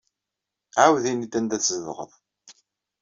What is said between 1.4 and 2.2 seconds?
tzedɣeḍ.